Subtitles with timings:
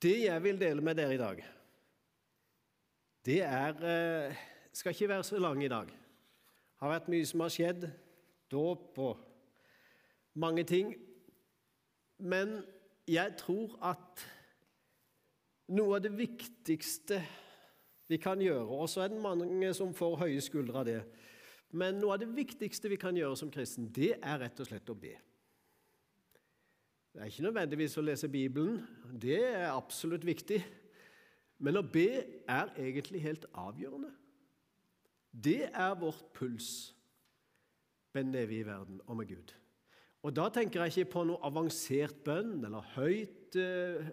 [0.00, 1.42] Det jeg vil dele med dere i dag,
[3.26, 4.36] det er eh,
[4.72, 5.86] Skal ikke være så lang i dag.
[5.86, 7.88] Det har vært mye som har skjedd.
[8.50, 9.18] Dåp og
[10.38, 10.94] mange ting.
[12.18, 12.60] Men
[13.10, 14.22] jeg tror at
[15.74, 17.18] noe av det viktigste
[18.10, 21.00] vi kan gjøre, og så er det mange som får høye skuldre av det,
[21.78, 24.90] men noe av det viktigste vi kan gjøre som kristen, det er rett og slett
[24.90, 25.12] å be.
[27.10, 28.84] Det er ikke nødvendigvis å lese Bibelen,
[29.20, 30.60] det er absolutt viktig.
[31.60, 34.12] Men å be er egentlig helt avgjørende.
[35.30, 36.94] Det er vårt puls
[38.14, 39.52] med vi i verden og med Gud.
[40.22, 44.10] Og Da tenker jeg ikke på noe avansert bønn eller høyt, eh,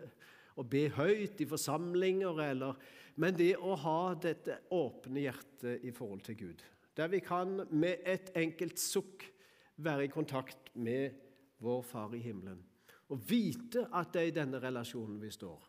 [0.58, 2.76] å be høyt i forsamlinger, eller,
[3.16, 6.64] men det å ha dette åpne hjertet i forhold til Gud.
[6.96, 9.26] Der vi kan med et enkelt sukk
[9.76, 11.14] være i kontakt med
[11.60, 12.64] vår Far i himmelen.
[13.10, 15.68] Og vite at det er i denne relasjonen vi står.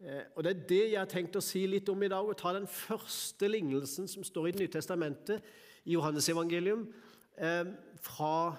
[0.00, 2.38] Eh, og Det er det jeg har tenkt å si litt om i dag, og
[2.38, 5.42] ta den første lignelsen som står i Det nye testamentet,
[5.84, 6.92] i Johannesevangelium,
[7.36, 7.64] eh,
[8.00, 8.56] fra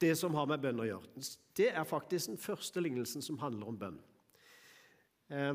[0.00, 1.24] det som har med bønn å gjøre.
[1.56, 3.98] Det er faktisk den første lignelsen som handler om bønn.
[5.30, 5.54] Eh,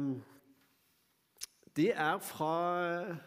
[1.75, 3.17] det er fra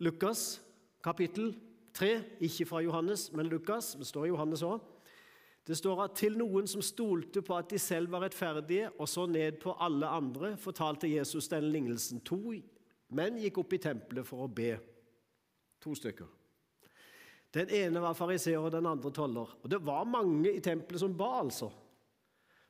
[0.00, 0.60] Lukas
[1.02, 1.54] kapittel
[1.94, 3.94] 3, ikke fra Johannes, men Lukas.
[3.98, 4.82] Det står Johannes òg.
[5.64, 9.24] Det står at til noen som stolte på at de selv var rettferdige, og så
[9.26, 12.20] ned på alle andre, fortalte Jesus denne lignelsen.
[12.28, 12.52] To
[13.14, 14.74] menn gikk opp i tempelet for å be.
[15.84, 16.28] To stykker.
[17.54, 19.56] Den ene var fariseer, og den andre toller.
[19.62, 21.70] Og Det var mange i tempelet som ba, altså.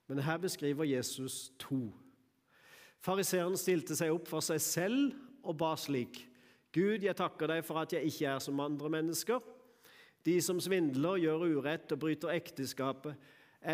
[0.07, 1.89] Men her beskriver Jesus to.
[3.01, 6.21] Fariseeren stilte seg opp for seg selv og ba slik.
[6.75, 9.43] Gud, jeg takker deg for at jeg ikke er som andre mennesker
[10.25, 13.17] de som svindler, gjør urett og bryter ekteskapet,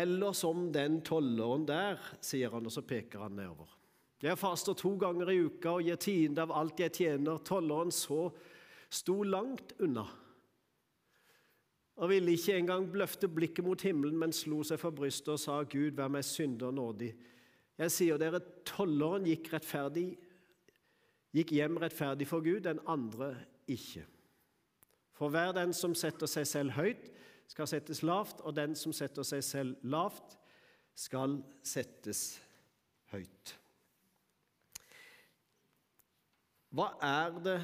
[0.01, 3.69] eller som den tolleren der, sier han, og så peker han nedover.
[4.21, 7.39] Jeg faster to ganger i uka og gir tiende av alt jeg tjener.
[7.47, 8.27] Tolleren så
[8.91, 10.05] sto langt unna
[12.01, 15.59] og ville ikke engang løfte blikket mot himmelen, men slo seg for brystet og sa,
[15.69, 17.11] Gud, vær meg synder nådig.
[17.77, 19.51] Jeg sier dere, tolleren gikk,
[21.35, 23.35] gikk hjem rettferdig for Gud, den andre
[23.67, 24.05] ikke.
[25.15, 27.11] For hver den som setter seg selv høyt,
[27.51, 30.37] skal settes lavt, og den som setter seg selv lavt,
[30.95, 32.39] skal settes
[33.11, 33.55] høyt.
[36.71, 37.57] Hva er det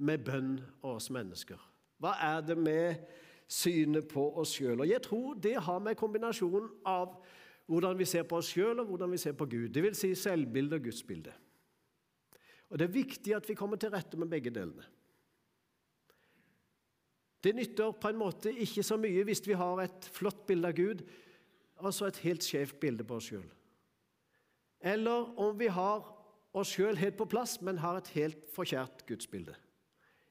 [0.00, 1.60] med bønn og oss mennesker?
[2.00, 3.04] Hva er det med
[3.46, 4.86] synet på oss sjøl?
[4.88, 7.18] Jeg tror det har med kombinasjonen av
[7.68, 9.68] hvordan vi ser på oss sjøl, og hvordan vi ser på Gud.
[9.68, 11.34] Det vil si selvbilde og gudsbilde.
[12.72, 14.84] Og Det er viktig at vi kommer til rette med begge delene.
[17.42, 20.76] Det nytter på en måte ikke så mye hvis vi har et flott bilde av
[20.78, 21.02] Gud,
[21.82, 23.48] altså et helt skjevt bilde på oss sjøl.
[24.80, 26.06] Eller om vi har
[26.56, 29.56] oss sjøl helt på plass, men har et helt forkjært gudsbilde.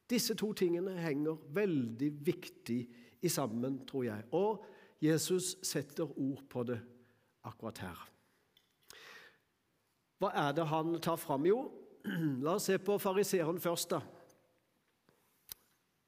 [0.10, 2.80] Disse to tingene henger veldig viktig
[3.22, 4.26] i sammen, tror jeg.
[4.36, 4.64] Og
[5.04, 6.80] Jesus setter ord på det
[7.48, 8.02] akkurat her.
[10.22, 11.48] Hva er det han tar fram?
[11.50, 11.64] Jo,
[12.46, 13.96] la oss se på fariseeren først.
[13.96, 14.02] da.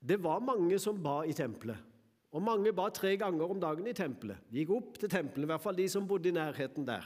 [0.03, 1.89] Det var mange som ba i tempelet.
[2.33, 4.41] Og mange ba tre ganger om dagen i tempelet.
[4.49, 7.05] De gikk opp til tempelet, i hvert fall de som bodde i nærheten der.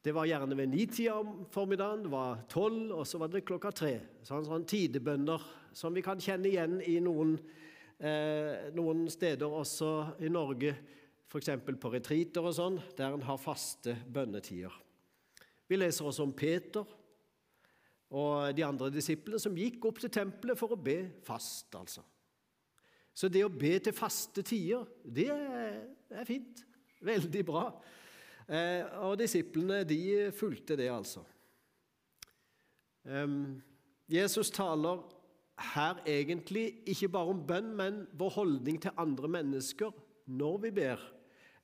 [0.00, 3.72] Det var gjerne ved nitida om formiddagen, det var tolv, og så var det klokka
[3.72, 3.94] tre.
[4.24, 5.42] Sånn, sånn tidebønder
[5.76, 7.34] som vi kan kjenne igjen i noen,
[7.98, 9.90] eh, noen steder også
[10.24, 10.72] i Norge,
[11.30, 11.52] f.eks.
[11.80, 14.72] på retreater og sånn, der en har faste bønnetider.
[15.68, 16.84] Vi leser også om Peter,
[18.10, 22.02] og de andre disiplene som gikk opp til tempelet for å be fast, altså.
[23.14, 26.62] Så det å be til faste tider, det er fint.
[27.04, 27.64] Veldig bra.
[28.50, 31.22] Eh, og disiplene, de fulgte det, altså.
[34.10, 35.00] Jesus taler
[35.74, 39.94] her egentlig ikke bare om bønn, men vår holdning til andre mennesker
[40.30, 41.00] når vi ber,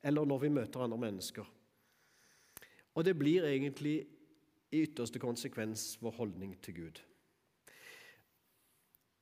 [0.03, 1.45] eller når vi møter andre mennesker.
[2.97, 3.99] Og det blir egentlig
[4.71, 7.01] i ytterste konsekvens vår holdning til Gud.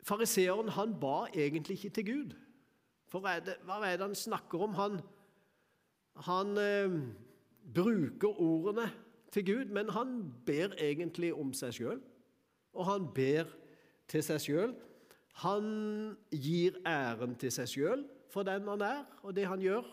[0.06, 2.33] Fariseeren han ba egentlig ikke til Gud.
[3.09, 4.74] For er det, hva er det han snakker om?
[4.77, 5.00] Han,
[6.25, 6.97] han eh,
[7.74, 8.89] bruker ordene
[9.31, 12.01] til Gud, men han ber egentlig om seg sjøl.
[12.74, 13.50] Og han ber
[14.12, 14.75] til seg sjøl.
[15.41, 15.65] Han
[16.31, 19.86] gir æren til seg sjøl for den han er, og det han gjør.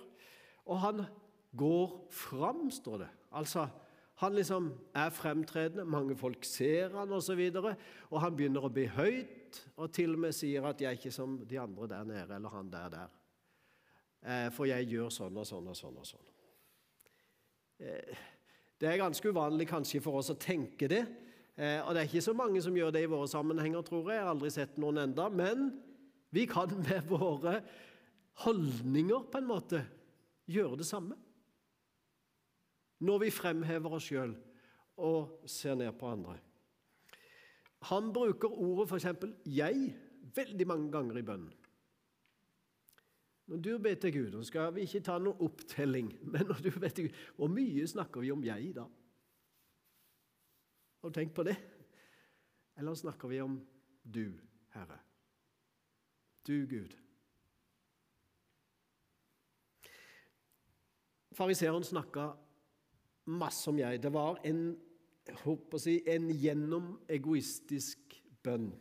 [0.66, 1.04] Og han
[1.58, 3.08] går fram, står det.
[3.32, 3.68] Altså,
[4.22, 7.40] han liksom er fremtredende, mange folk ser han osv.
[7.50, 7.72] Og, så
[8.10, 11.10] og han begynner å bli høyt, og til og med sier at 'jeg er ikke
[11.12, 13.18] som de andre der nede', eller 'han der der'.
[14.22, 16.28] Eh, for jeg gjør sånn og sånn og sånn og sånn.
[18.78, 21.06] Det er ganske uvanlig kanskje for oss å tenke det.
[21.58, 24.16] Og det er ikke så mange som gjør det i våre sammenhenger, tror jeg.
[24.16, 25.28] Jeg har aldri sett noen enda.
[25.28, 25.82] Men
[26.30, 27.62] vi kan med våre
[28.44, 29.82] holdninger på en måte
[30.46, 31.16] gjøre det samme.
[33.02, 34.36] Når vi fremhever oss sjøl
[35.02, 36.36] og ser ned på andre.
[37.90, 39.06] Han bruker ordet f.eks.
[39.46, 39.94] 'jeg'
[40.34, 41.52] veldig mange ganger i bønnen.
[43.46, 46.70] Når du ber til Gud, nå skal vi ikke ta noen opptelling, men når du
[46.78, 48.86] ber til Gud, hvor mye snakker vi om 'jeg' da?
[51.02, 51.56] Har du tenkt på det?
[52.76, 53.58] Eller snakker vi om
[54.14, 54.38] du,
[54.70, 54.98] Herre?
[56.46, 56.94] Du, Gud.
[61.32, 62.32] Fariseeren snakka
[63.24, 64.02] masse om jeg.
[64.02, 64.62] Det var en,
[65.44, 68.72] håper si, en gjennomegoistisk bønn.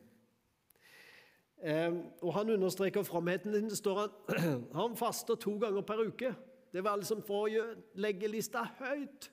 [1.61, 3.53] Eh, og Han understreker fromheten.
[3.53, 6.33] Det står han, han faster to ganger per uke.
[6.73, 7.67] Det var liksom for å
[7.99, 9.29] legge lista høyt.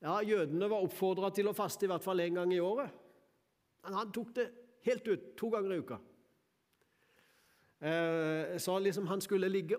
[0.00, 2.88] Ja, Jødene var oppfordra til å faste i hvert fall én gang i året.
[3.84, 4.46] Men han tok det
[4.86, 5.98] helt ut, to ganger i uka.
[7.80, 9.76] Eh, så liksom han skulle ligge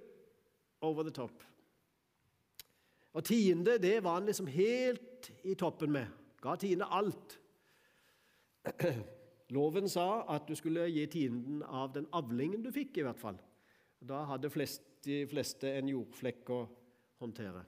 [0.81, 1.43] over the top.
[3.13, 6.07] Og tiende, det var han liksom helt i toppen med.
[6.41, 7.39] Ga tiende alt.
[9.55, 13.39] Loven sa at du skulle gi tienden av den avlingen du fikk, i hvert fall.
[13.99, 16.61] Da hadde flest, de fleste en jordflekk å
[17.19, 17.65] håndtere.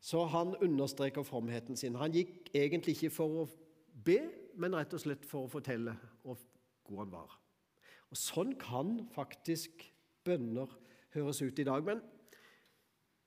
[0.00, 1.98] Så han understreker fromheten sin.
[1.98, 3.48] Han gikk egentlig ikke for å
[4.06, 4.22] be,
[4.56, 6.38] men rett og slett for å fortelle hvor
[6.88, 7.34] god han var.
[8.08, 9.84] Og Sånn kan faktisk
[10.24, 10.70] bønner
[11.12, 11.84] høres ut i dag.
[11.84, 12.00] Men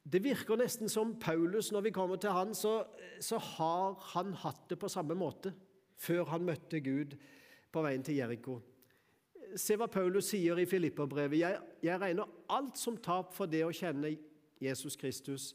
[0.04, 2.82] det virker nesten som Paulus, når vi kommer til han, så,
[3.22, 5.54] så har han hatt det på samme måte
[6.02, 7.14] før han møtte Gud
[7.72, 8.58] på veien til Jeriko.
[9.60, 11.38] Se hva Paulus sier i Filipperbrevet.
[11.38, 14.16] Jeg, jeg regner alt som tap for det å kjenne
[14.62, 15.52] Jesus Kristus,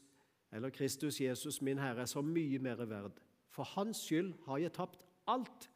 [0.53, 3.19] eller Kristus Jesus, min Herre, så mye mer verd.
[3.51, 5.67] For hans skyld har jeg tapt alt,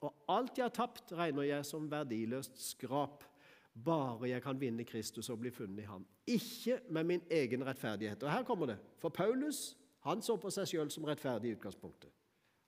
[0.00, 3.26] og alt jeg har tapt, regner jeg som verdiløst skrap
[3.74, 6.06] bare jeg kan vinne Kristus og bli funnet i ham.
[6.26, 8.22] Ikke med min egen rettferdighet.
[8.22, 8.78] Og her kommer det.
[8.98, 12.10] For Paulus han så på seg sjøl som rettferdig i utgangspunktet.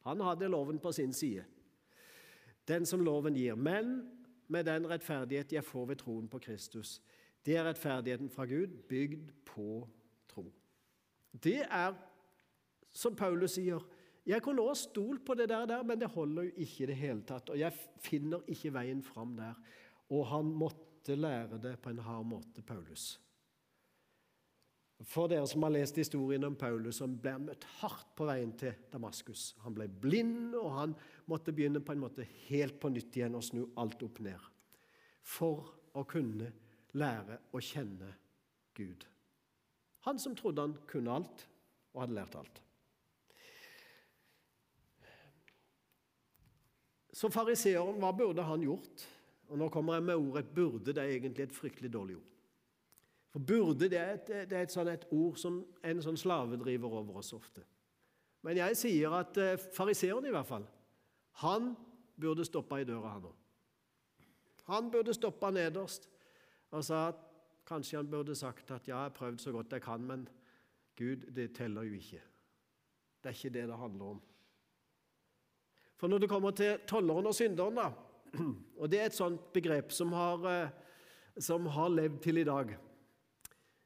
[0.05, 1.45] Han hadde loven på sin side,
[2.69, 3.55] den som loven gir.
[3.55, 4.11] Men
[4.49, 7.01] med den rettferdighet jeg får ved troen på Kristus.
[7.47, 9.89] Det er rettferdigheten fra Gud, bygd på
[10.29, 10.45] tro.
[11.33, 11.95] Det er,
[12.93, 13.81] som Paulus sier,
[14.27, 16.97] jeg kunne også stolt på det der, der, men det holder jo ikke i det
[16.97, 17.51] hele tatt.
[17.51, 17.73] Og jeg
[18.05, 19.57] finner ikke veien fram der.
[20.13, 23.19] Og han måtte måtte lære det på en hard måte, Paulus.
[25.03, 28.73] For dere som har lest historien om Paulus, som ble møtt hardt på veien til
[28.93, 29.57] Damaskus.
[29.65, 30.93] Han ble blind, og han
[31.27, 34.39] måtte begynne på en måte helt på nytt igjen og snu alt opp ned.
[35.23, 36.53] For å kunne
[36.95, 38.13] lære å kjenne
[38.79, 39.03] Gud.
[40.07, 41.49] Han som trodde han kunne alt
[41.97, 42.63] og hadde lært alt.
[47.13, 49.03] Så fariseeren, hva burde han gjort?
[49.53, 50.93] Og Nå kommer jeg med ordet 'burde'.
[50.93, 52.31] Det er egentlig et fryktelig dårlig ord.
[53.29, 56.57] For 'burde' det er et, det er et, sånn, et ord som en sånn slave
[56.57, 57.65] driver over oss ofte.
[58.43, 60.65] Men jeg sier at eh, fariseeren i hvert fall,
[61.33, 61.77] han
[62.21, 63.35] burde stoppa i døra, han òg.
[64.73, 66.09] Han burde stoppa nederst
[66.71, 67.21] og sa at
[67.67, 70.29] kanskje han burde sagt at ja, jeg har prøvd så godt jeg kan, men
[70.97, 72.23] Gud, det teller jo ikke.
[73.23, 74.23] Det er ikke det det handler om.
[75.97, 77.91] For når det kommer til tolleren og synderen, da,
[78.81, 82.75] og Det er et sånt begrep som har, eh, som har levd til i dag.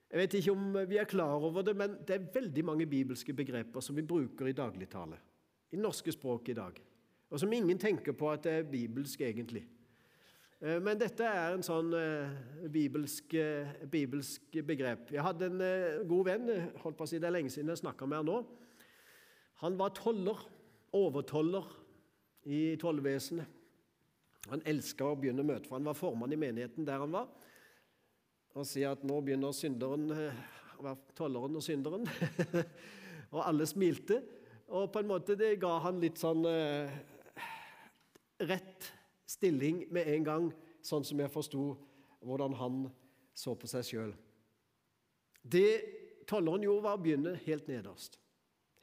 [0.07, 3.35] Jeg vet ikke om vi er klar over det, men det er veldig mange bibelske
[3.35, 5.19] begreper som vi bruker i dagligtale,
[5.75, 6.79] i norske språk i dag,
[7.31, 9.65] og som ingen tenker på at det er bibelsk egentlig.
[10.63, 13.35] Eh, men dette er en sånn uh, bibelsk,
[13.91, 15.11] bibelsk, begrep.
[15.13, 18.07] Jeg hadde en god venn, holdt på å si det er lenge siden jeg snakka
[18.07, 18.39] med han nå.
[19.65, 20.39] Han var toller,
[20.95, 21.67] overtoller
[22.47, 23.56] i tollvesenet.
[24.51, 27.31] Han elska å begynne møtet, for han var formann i menigheten der han var.
[28.57, 30.45] Og sier at nå begynner synderen eh,
[30.79, 32.07] å være tolleren og synderen.
[33.35, 34.21] og alle smilte.
[34.67, 36.95] Og på en måte det ga han litt sånn eh,
[38.47, 38.93] rett
[39.27, 40.49] stilling med en gang,
[40.87, 41.67] sånn som jeg forsto
[42.27, 42.87] hvordan han
[43.37, 44.15] så på seg sjøl.
[45.43, 45.71] Det
[46.31, 48.19] tolleren gjorde, var å begynne helt nederst.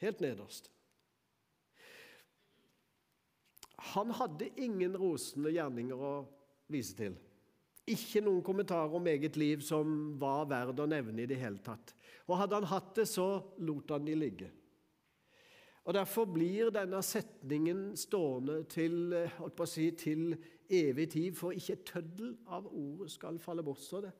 [0.03, 0.72] Helt nederst.
[3.91, 6.15] Han hadde ingen rosende gjerninger å
[6.71, 7.15] vise til.
[7.89, 11.91] Ikke noen kommentarer om eget liv som var verd å nevne i det hele tatt.
[12.29, 13.27] Og hadde han hatt det, så
[13.59, 14.49] lot han de ligge.
[15.83, 19.11] Og Derfor blir denne setningen stående til,
[19.67, 20.37] si, til
[20.71, 23.83] evig tid, for ikke tøddel av ordet skal falle bort.
[23.83, 24.13] Så det.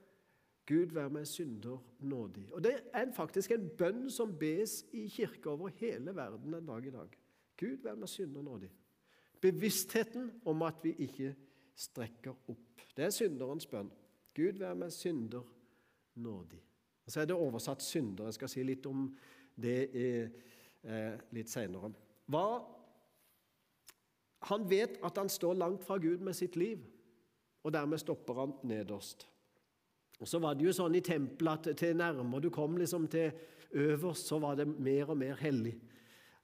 [0.67, 2.49] Gud, vær meg synder nådig.
[2.51, 6.85] Og Det er faktisk en bønn som bes i kirker over hele verden en dag
[6.87, 7.17] i dag.
[7.59, 8.71] Gud, vær meg synder nådig.
[9.43, 11.33] Bevisstheten om at vi ikke
[11.75, 12.83] strekker opp.
[12.95, 13.89] Det er synderens bønn.
[14.33, 15.43] Gud, vær meg synder
[16.15, 16.61] nådig.
[17.05, 18.29] Og Så er det oversatt synder.
[18.29, 19.09] Jeg skal si litt om
[19.59, 21.91] det eh, litt seinere.
[24.49, 26.79] Han vet at han står langt fra Gud med sitt liv,
[27.63, 29.27] og dermed stopper han nederst.
[30.19, 33.31] Og Så var det jo sånn i tempelet at til nærmere du kom liksom til
[33.73, 35.75] øverst, så var det mer og mer hellig.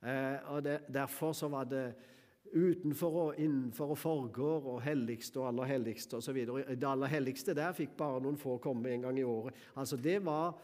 [0.04, 1.94] Eh, og det, Derfor så var det
[2.50, 6.40] utenfor og innenfor og forgård og helligste og aller helligste osv.
[6.46, 9.58] Det aller helligste der fikk bare noen få komme en gang i året.
[9.78, 10.56] Altså det var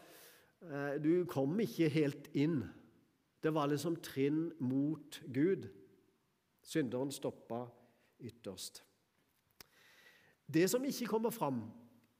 [0.62, 2.62] eh, Du kom ikke helt inn.
[3.42, 5.68] Det var liksom trinn mot Gud.
[6.66, 7.66] Synderen stoppa
[8.18, 8.82] ytterst.
[10.46, 11.64] Det som ikke kommer fram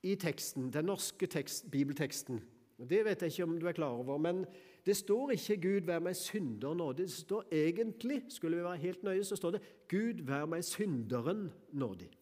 [0.06, 2.40] i teksten, den norske tekst, bibelteksten,
[2.76, 4.44] det vet jeg ikke om du er klar over, men
[4.86, 6.96] det står ikke 'Gud, vær meg synder nådig'.
[6.96, 11.52] Det står egentlig, skulle vi være helt nøye, så står det 'Gud, vær meg synderen
[11.72, 12.14] nådig'.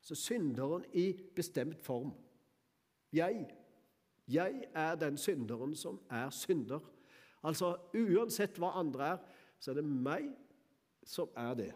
[0.00, 2.12] Så synderen i bestemt form.
[3.12, 3.46] Jeg.
[4.28, 6.80] Jeg er den synderen som er synder.
[7.42, 9.16] Altså uansett hva andre er,
[9.60, 10.30] så er det meg
[11.02, 11.72] som er det.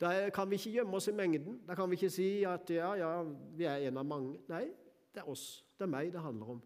[0.00, 1.60] Da kan vi ikke gjemme oss i mengden.
[1.68, 3.22] Da kan vi ikke si at ja, ja,
[3.56, 4.38] vi er en av mange.
[4.48, 4.68] Nei,
[5.14, 5.64] det er oss.
[5.78, 6.62] Det er meg det handler om.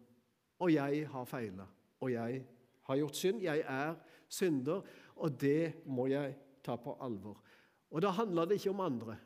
[0.59, 1.65] Og jeg har feila
[2.05, 2.41] og jeg
[2.85, 3.41] har gjort synd.
[3.41, 3.95] Jeg er
[4.29, 4.81] synder,
[5.15, 7.41] og det må jeg ta på alvor.
[7.91, 9.17] Og da handler det ikke om andre.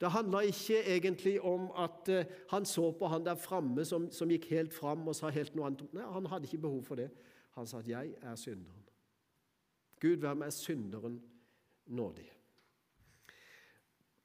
[0.00, 4.28] Det handler ikke egentlig om at uh, han så på han der framme som, som,
[4.28, 5.84] gikk helt fram og sa helt noe annet.
[5.94, 7.10] Nei, Han hadde ikke behov for det.
[7.54, 8.88] Han sa at 'jeg er synderen'.
[10.00, 11.22] Gud, vær meg synderen
[11.86, 12.26] nådig.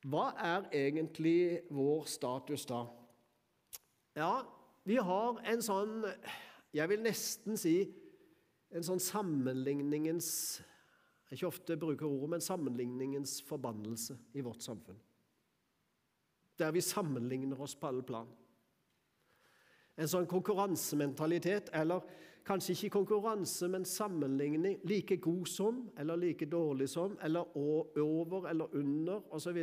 [0.02, 2.86] Hva er egentlig vår status da?
[4.16, 4.42] Ja,
[4.84, 6.06] vi har en sånn
[6.78, 7.76] jeg vil nesten si
[8.76, 10.30] en sånn sammenligningens
[11.34, 14.96] Ikke ofte bruker ordet, men sammenligningens forbannelse i vårt samfunn.
[16.56, 18.30] Der vi sammenligner oss på alle plan.
[20.00, 22.06] En sånn konkurransementalitet, eller
[22.48, 24.80] kanskje ikke konkurranse, men sammenligning.
[24.88, 29.60] Like god som, eller like dårlig som, eller over eller under, osv.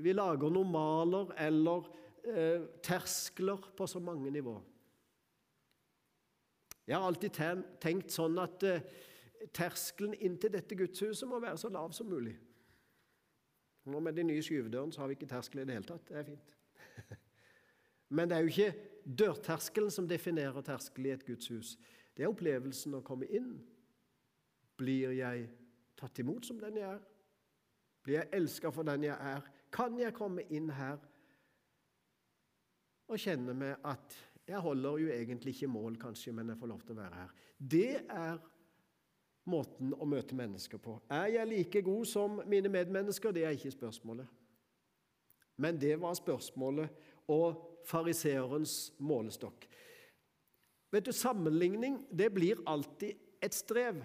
[0.00, 1.92] Vi lager normaler eller
[2.24, 4.64] eh, terskler på så mange nivåer.
[6.90, 7.36] Jeg har alltid
[7.78, 8.86] tenkt sånn at eh,
[9.54, 12.34] terskelen inn til dette gudshuset må være så lav som mulig.
[13.86, 16.08] Nå Med de nye skyvedørene så har vi ikke terskel i det hele tatt.
[16.08, 16.50] Det er fint.
[18.16, 21.76] Men det er jo ikke dørterskelen som definerer terskel i et gudshus.
[22.16, 23.52] Det er opplevelsen å komme inn.
[24.80, 25.46] Blir jeg
[26.00, 27.06] tatt imot som den jeg er?
[28.02, 29.46] Blir jeg elska for den jeg er?
[29.70, 30.98] Kan jeg komme inn her
[33.10, 34.18] og kjenne med at
[34.50, 37.34] jeg holder jo egentlig ikke mål, kanskje, men jeg får lov til å være her.
[37.58, 38.40] Det er
[39.50, 40.96] måten å møte mennesker på.
[41.10, 43.34] Er jeg like god som mine medmennesker?
[43.34, 44.26] Det er ikke spørsmålet.
[45.60, 46.90] Men det var spørsmålet
[47.30, 49.68] og fariseerens målestokk.
[50.90, 54.00] Vet du, Sammenligning det blir alltid et strev.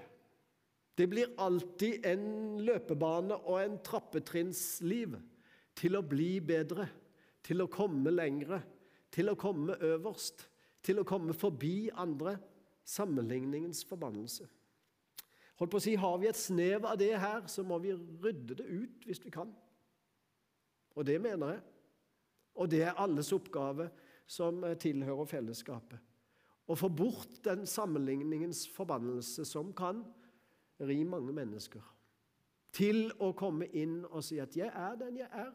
[0.96, 5.18] Det blir alltid en løpebane og en trappetrinnsliv
[5.76, 6.86] til å bli bedre,
[7.44, 8.62] til å komme lengre
[9.16, 10.44] til å komme øverst,
[10.84, 12.38] til å komme forbi andre.
[12.86, 14.46] Sammenligningens forbannelse.
[15.58, 18.60] Holdt på å si, Har vi et snev av det her, så må vi rydde
[18.60, 19.50] det ut hvis vi kan.
[20.94, 21.64] Og det mener jeg.
[22.56, 23.90] Og det er alles oppgave
[24.28, 25.98] som tilhører fellesskapet.
[26.66, 30.04] Å få bort den sammenligningens forbannelse som kan
[30.82, 31.82] ri mange mennesker.
[32.76, 35.54] Til å komme inn og si at 'jeg er den jeg er'.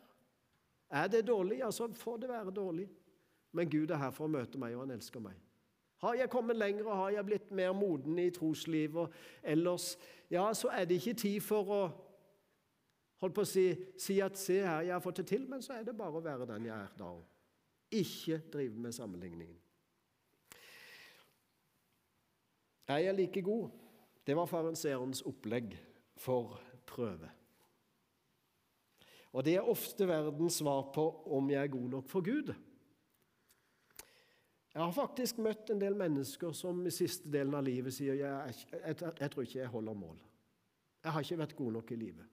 [0.90, 2.88] Er det dårlig, ja, så får det være dårlig.
[3.52, 5.38] Men Gud er her for å møte meg, og han elsker meg.
[6.00, 9.98] Har jeg kommet lenger, og har jeg blitt mer moden i troslivet og ellers,
[10.30, 11.80] ja, så er det ikke tid for å
[13.20, 13.66] holdt på å si,
[14.00, 16.24] si at 'se her, jeg har fått det til', men så er det bare å
[16.24, 17.24] være den jeg er da òg.
[17.90, 19.58] Ikke drive med sammenligningen.
[22.88, 23.70] Er jeg like god?
[24.26, 25.76] Det var fariseerens opplegg
[26.16, 27.30] for prøve.
[29.32, 32.54] Og det er ofte verdens svar på om jeg er god nok for Gud.
[34.74, 38.58] Jeg har faktisk møtt en del mennesker som i siste delen av livet sier jeg,
[38.70, 40.20] jeg, jeg, jeg tror ikke jeg holder mål.
[41.04, 42.28] Jeg har ikke vært god nok i livet.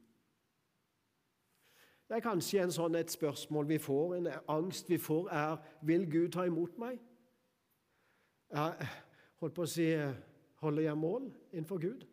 [2.08, 6.06] Det er kanskje en sånn et spørsmål vi får, en angst vi får, er Vil
[6.12, 7.02] Gud ta imot meg?
[8.54, 8.88] Jeg
[9.42, 9.90] holdt på å si
[10.58, 12.06] Holder jeg mål innenfor Gud?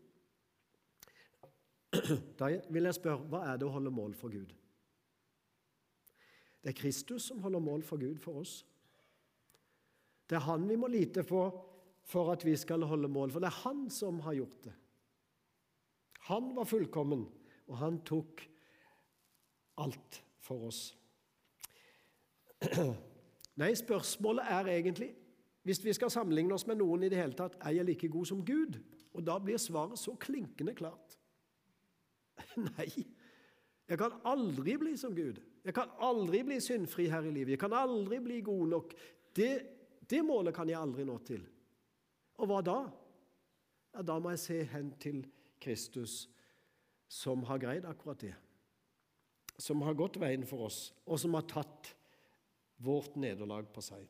[2.41, 4.51] Da vil jeg spørre hva er det å holde mål for Gud?
[6.61, 8.65] Det er Kristus som holder mål for Gud for oss.
[10.29, 11.45] Det er han vi må lite på
[12.05, 14.75] for at vi skal holde mål, for det er han som har gjort det.
[16.29, 17.25] Han var fullkommen,
[17.69, 18.45] og han tok
[19.81, 20.83] alt for oss.
[23.61, 25.13] Nei, spørsmålet er egentlig
[25.65, 28.29] hvis vi skal sammenligne oss med noen i det hele tatt, er jeg like god
[28.29, 28.77] som Gud?
[29.17, 31.17] Og da blir svaret så klinkende klart.
[32.69, 32.91] Nei,
[33.89, 35.41] jeg kan aldri bli som Gud.
[35.65, 37.55] Jeg kan aldri bli syndfri her i livet.
[37.55, 38.93] Jeg kan aldri bli god nok.
[39.37, 39.53] Det,
[40.11, 41.45] det målet kan jeg aldri nå til.
[42.41, 42.79] Og hva da?
[43.95, 45.23] Ja, Da må jeg se hen til
[45.63, 46.29] Kristus,
[47.09, 48.35] som har greid akkurat det.
[49.59, 51.95] Som har gått veien for oss, og som har tatt
[52.83, 54.09] vårt nederlag på seg.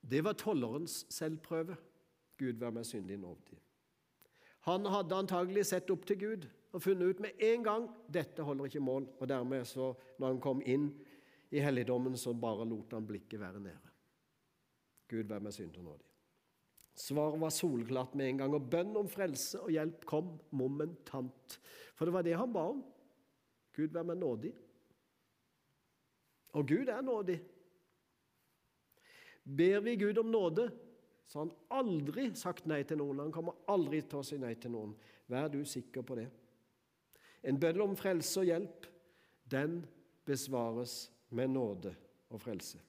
[0.00, 1.76] Det var tollerens selvprøve.
[2.36, 3.58] Gud være meg syndig nådig.
[4.66, 8.68] Han hadde antagelig sett opp til Gud og funnet ut med en gang dette holder
[8.68, 9.06] ikke mål.
[9.20, 10.90] Og dermed, så, når han kom inn
[11.54, 13.85] i helligdommen, så bare lot han blikket være nede.
[15.10, 16.06] Gud være meg synder nådig.
[16.96, 21.58] Svaret var solklart med en gang, og bønn om frelse og hjelp kom momentant.
[21.94, 22.80] For det var det han ba om.
[23.76, 24.54] Gud vær meg nådig.
[26.56, 27.36] Og Gud er nådig.
[29.44, 30.70] Ber vi Gud om nåde,
[31.26, 33.26] så har han aldri sagt nei til noen.
[33.26, 34.96] Han kommer aldri til å si nei til noen.
[35.30, 36.26] Vær du sikker på det.
[37.46, 38.88] En bønn om frelse og hjelp,
[39.46, 39.82] den
[40.26, 41.92] besvares med nåde
[42.32, 42.80] og frelse.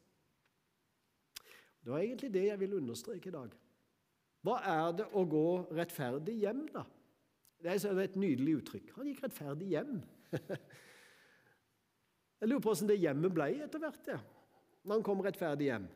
[1.83, 3.53] Det var egentlig det jeg ville understreke i dag.
[4.45, 6.83] Hva er det å gå rettferdig hjem, da?
[7.63, 8.91] Det er et nydelig uttrykk.
[8.97, 9.95] Han gikk rettferdig hjem.
[12.37, 14.17] Jeg lurer på hvordan det hjemmet ble etter hvert, ja.
[14.85, 15.87] når han kom rettferdig hjem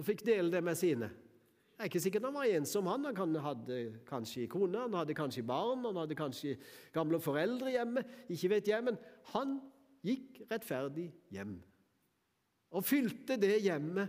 [0.00, 1.10] og fikk dele det med sine.
[1.12, 2.86] Det er ikke sikkert han var ensom.
[2.88, 3.76] Han Han hadde
[4.08, 6.56] kanskje kone, han hadde kanskje barn, han hadde kanskje
[6.94, 8.04] gamle foreldre hjemme.
[8.28, 8.96] Ikke vet jeg, men
[9.34, 9.60] han
[10.00, 11.60] gikk rettferdig hjem.
[12.72, 14.08] Og fylte det hjemmet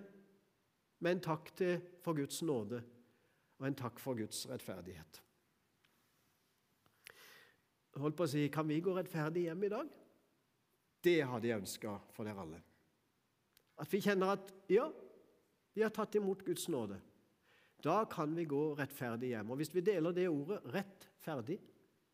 [1.04, 2.80] med en takk til for Guds nåde
[3.60, 5.20] og en takk for Guds rettferdighet.
[8.02, 9.90] Holdt på å si, Kan vi gå rettferdig hjem i dag?
[11.04, 12.62] Det hadde jeg ønska for dere alle.
[13.84, 14.88] At vi kjenner at ja,
[15.74, 17.00] vi har tatt imot Guds nåde.
[17.84, 19.52] Da kan vi gå rettferdig hjem.
[19.52, 21.60] Og Hvis vi deler det ordet 'rettferdig',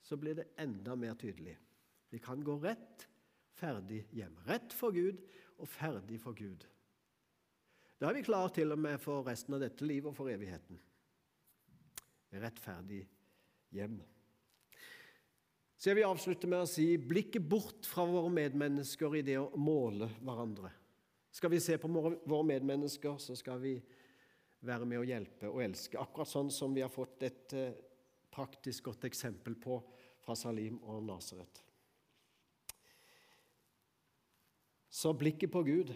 [0.01, 1.57] så blir det enda mer tydelig.
[2.09, 3.07] Vi kan gå rett
[3.53, 4.35] ferdig hjem.
[4.47, 5.21] Rett for Gud
[5.57, 6.65] og ferdig for Gud.
[7.99, 10.79] Da er vi klar til og med for resten av dette livet og for evigheten.
[12.39, 13.01] Rettferdig
[13.75, 13.97] hjem.
[15.79, 19.51] Så jeg vil avslutte med å si blikket bort fra våre medmennesker i det å
[19.59, 20.71] måle hverandre.
[21.31, 23.77] Skal vi se på våre medmennesker, så skal vi
[24.65, 25.99] være med å hjelpe og elske.
[25.99, 27.75] Akkurat sånn som vi har fått et eh,
[28.31, 29.79] praktisk godt eksempel på
[30.23, 31.63] fra Salim og Nasaret.
[34.89, 35.93] Så blikket på Gud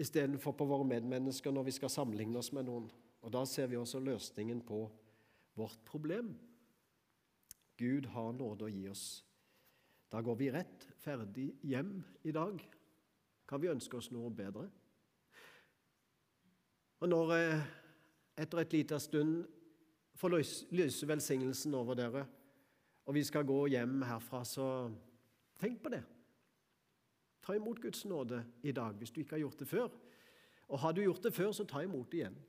[0.00, 2.88] istedenfor på våre medmennesker når vi skal sammenligne oss med noen.
[3.24, 4.84] Og Da ser vi også løsningen på
[5.56, 6.34] vårt problem.
[7.76, 9.24] Gud har nåde å gi oss.
[10.10, 12.60] Da går vi rett ferdig hjem i dag.
[13.48, 14.68] Kan vi ønske oss noe bedre?
[17.02, 17.64] Og når eh,
[18.40, 19.42] etter et lite stund
[20.16, 20.36] får
[20.74, 22.24] lyse velsignelsen over dere,
[23.04, 24.68] og vi skal gå hjem herfra, så
[25.60, 26.04] tenk på det.
[27.44, 29.92] Ta imot Guds nåde i dag hvis du ikke har gjort det før.
[30.68, 32.40] Og har du gjort det før, så ta imot det igjen.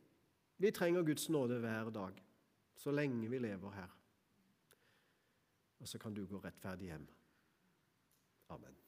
[0.58, 2.24] Vi trenger Guds nåde hver dag,
[2.80, 3.92] så lenge vi lever her
[5.86, 7.08] og så kan du gå rettferdig hjem.
[8.50, 8.85] Amen.